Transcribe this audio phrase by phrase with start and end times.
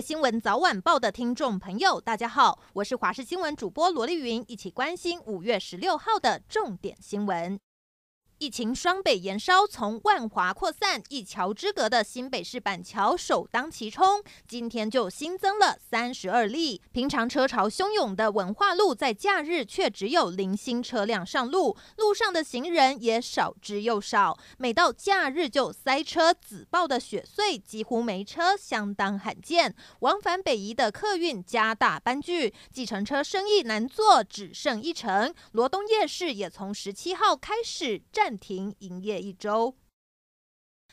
[0.00, 7.60] 新闻早晚报的听众朋友，大家好，我是华视新闻主播罗丽云，一起关心五月十六号的重点新闻。
[8.40, 16.80] 疫情双北延烧，从万华扩散，一桥之隔的新北市板桥首当其冲，今天就新增了三十二例。
[16.90, 24.38] 平常车潮汹涌的文化路，在假日却只有零星车辆上路，路上的行人也少之又少。
[24.56, 29.76] 每到假日就塞车，紫爆的雪隧几乎没车，相当罕见。
[29.98, 35.34] 往返北宜的客运加大班距，计程车生意难做，只剩一成。
[35.52, 39.74] 罗东夜市也从十七号开始暂暂停营业一周。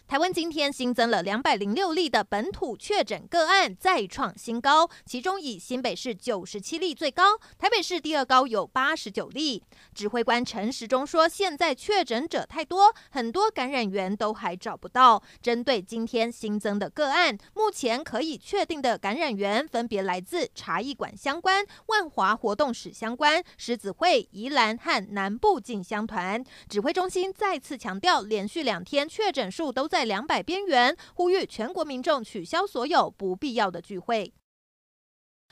[0.08, 4.90] 台湾今天新增了两百零六例的本土确诊个案，再创新高。
[5.06, 9.62] 其中以新北市九十七例最高，台北市第二高有八十九例。
[9.94, 15.22] 指挥官陈时中说，现在确诊者太多，很多感染源都还找不到。
[15.42, 26.42] 针对今天新增的个案，目前可以确定的感染源分别来自茶艺馆相关、万华活动史相关、狮子会、宜兰和南部进香团。
[26.70, 29.97] 指挥中心再次强调，连续两天确诊数都在。
[29.98, 34.32] 在两百边缘，呼吁全国民众取消所有不必要的聚会。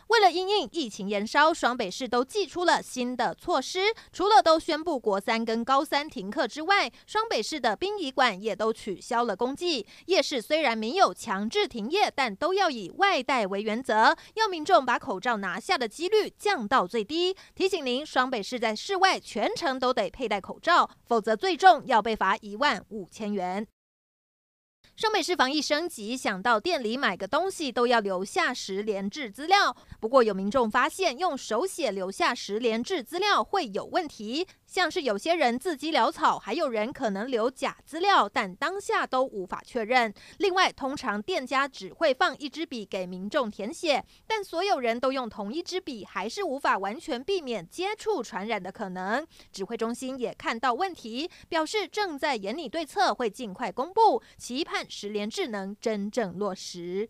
[0.10, 3.80] 为了因应疫情延烧，双北市都祭出了新的措施。
[4.12, 9.88] 除了都宣布国三跟高三停课之外，双北市的殡仪馆也都取消了公祭。
[10.06, 17.36] 夜市虽然没有强制停业，但都要以外带为原则，要民众把口罩拿下的几率降到最低。
[17.56, 23.66] 提醒您，双北市在室外全程都得佩戴口罩，否则最重要被罚一万五千元。
[24.98, 29.76] 双北市防疫升级，想到店里买个东西都要留下十连制资料。
[30.00, 40.14] 不过有民众发现，用手写留下十连制资料会有问题，像是有些人字迹潦草，还有人可能留假资料，但当下都无法确认。
[40.38, 49.28] 另外，通常店家只会放一支笔给民众填写，但所有人都用同一支笔，还是无法完全避免接触传染的可能。
[49.52, 54.85] 指挥中心也看到问题，表示正在研拟对策，会尽快公布，期盼。
[54.90, 57.10] 十联智能真正落实。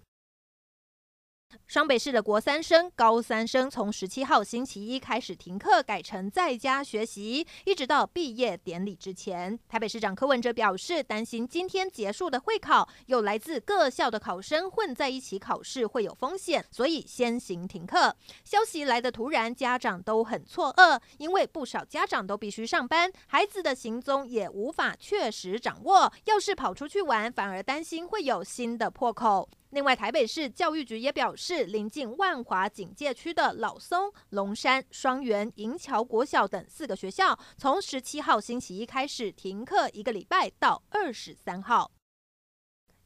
[1.68, 9.60] 双北市的国三生、高三生从十七号星期一开始停课，改成在家学习，一直到毕业典礼之前。
[9.68, 18.16] 台北市长柯文哲表示，担心今天结束的会考有来自各校的考生混在一起考试会有风险，所以先行停课。
[18.44, 26.14] 消息来的突然，家长都很错愕，因为不少家长都必须上班，孩子的行踪也无法确实掌握。
[26.26, 29.50] 要是跑出去玩，反而担心会有新的破口。
[29.76, 41.92] 另外，台北市教育局也表示，临近万华警戒区的老松、龙山、双园、银桥国小等四个学校，从十七号星期一开始停课一个礼拜，到二十三号。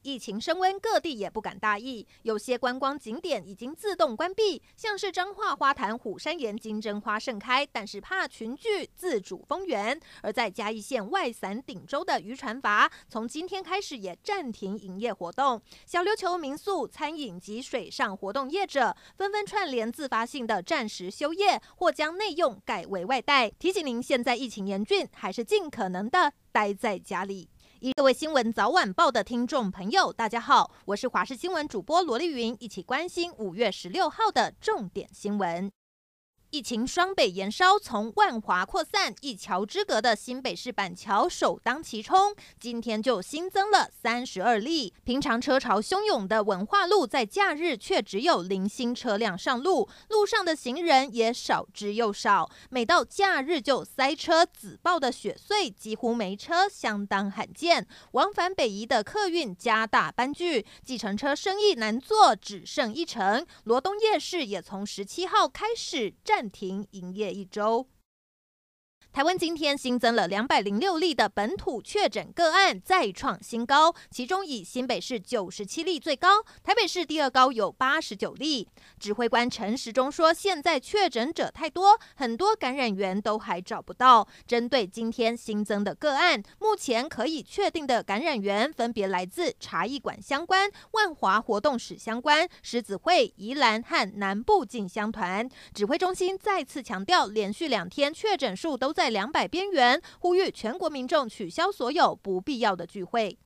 [0.01, 9.99] 疫情升温，各地也不敢大意，有些观光景点已经自动关闭，像是彰化花坛虎山岩金针花盛开，但是怕群聚，自主封园。
[10.21, 15.61] 而在嘉义县外伞顶洲的渔船筏，从今天开始也暂停营业活动。
[15.85, 23.49] 小琉球民宿、餐饮及水上活动业者纷纷串联自发性的暂时休业，或将内用改为外带。
[23.49, 27.49] 提醒您，现在疫情严峻，还是尽可能的待在家里。
[27.95, 35.71] 各位新闻早晚报的听众朋友，大家好，我是华视新闻主播罗丽云，一起关心五月十六号的重点新闻。
[36.51, 44.91] 疫情双北延烧，从万华扩散，一桥之隔的新北市板桥首当其冲，今天就新增了三十二例。
[45.03, 52.49] 平常车潮汹涌的文化路，在假日却只有零星车辆上路，路上的行人也少之又少。
[52.71, 57.85] 每到假日就塞车，紫爆的雪隧几乎没车，相当罕见。
[58.13, 63.45] 往返北宜的客运加大班距，计程车生意难做，只剩一成。
[63.65, 67.85] 罗东夜市也从十七号开始暂停营业一周。
[69.11, 73.93] 台湾今天新增了两百零六例的本土确诊个案，再创新高。
[74.11, 78.67] 其中以新北市九十七例最高，台北市第二高有八十九例。
[78.99, 84.27] 指挥官陈时中说，现在确诊者太多，很多感染源都还找不到。
[84.45, 95.49] 针对今天新增的个案，目前可以确定的感染源分别来自茶艺馆相关、万华活动史相关、狮子会、宜兰和南部进香团。
[95.73, 103.39] 指挥中心再次强调，连续两天确诊数都在两百边缘，呼吁全国民众取消所有不必要的聚会。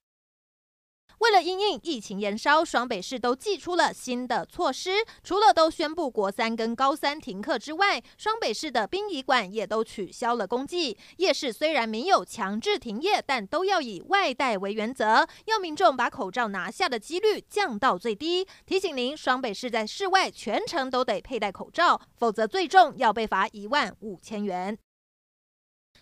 [1.19, 5.05] 为了因应疫情延烧，双北市都祭出了新的措施。
[5.23, 10.97] 除了都宣布国三跟高三停课之外，双北市的殡仪馆也都取消了公祭。
[11.17, 18.47] 夜市虽然没有强制停业，但都要以外带为原则，要民众把口罩拿下的几率降到最低。
[18.65, 24.75] 提醒您，双北市在室外全程都得佩戴口罩，否则最重要被罚一万五千元。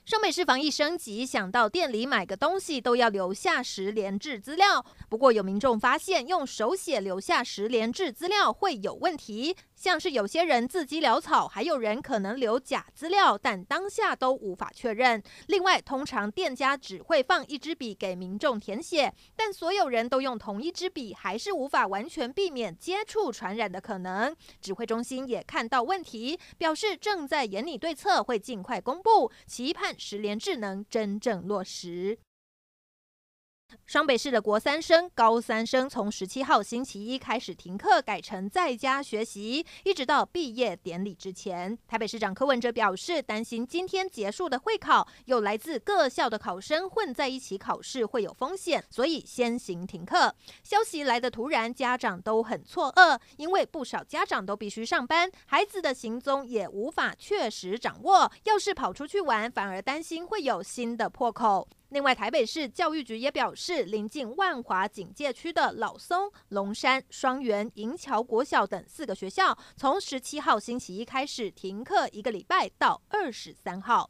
[0.03, 4.83] 上美市防疫升级，想到店里买个东西都要留下十连制资料。
[5.07, 9.55] 不过有民众发现，用手写留下十连制资料会有问题。
[9.81, 15.19] 像是有些人字迹潦草，还有人可能留假资料，但当下都无法确认。
[15.47, 24.35] 另外，通常店家只会放一支笔给民众填写，但所有人都用同一支笔，还是无法完全避免接触传染的可能。
[24.61, 32.19] 指挥中心也看到问题，表示正在研拟对策，会尽快公布，期盼十连智能真正落实。
[33.85, 41.77] 双北市的国三生、高三生从十七号星期一开始停课，改成在家学习，一直到毕业典礼之前。
[41.87, 50.33] 台北市长柯文哲表示，担心今天结束的会考有来自各校的考生混在一起考试会有风险，所以先行停课。
[50.63, 58.31] 消息来的突然，家长都很错愕，因为不少家长都必须上班，孩子的行踪也无法确实掌握。
[58.43, 61.67] 要是跑出去玩，反而担心会有新的破口。
[61.91, 74.09] 另外，台北市教育局也表示，临近万华警戒区的老松、龙山、双园、银桥国小等四个学校，从十七号星期一开始停课一个礼拜到二十三号。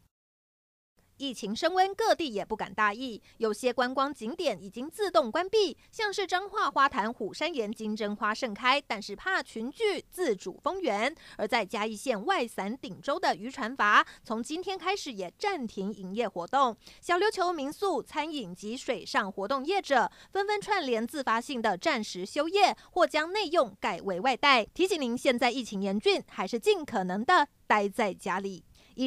[1.22, 16.76] 疫情升温，各地也不敢大意，有些观光景点已经自动关闭，像是彰化花坛虎山岩金针花盛开，但是怕群聚，自主封园；而在嘉义县外伞顶洲的渔船筏，从今天开始也暂停营业活动。
[17.00, 24.66] 小琉球民宿、餐饮及水上活动业者纷纷串联自发性的暂时休业，或将内用改为外带。
[24.66, 28.64] 提醒您，现在疫情严峻，还是尽可能的待在家里。